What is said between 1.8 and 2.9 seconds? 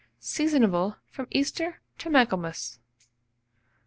to Michaelmas.